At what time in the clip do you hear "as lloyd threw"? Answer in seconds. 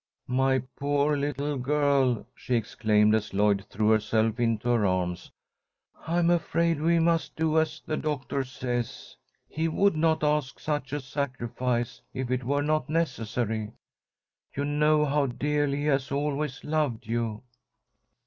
3.13-3.89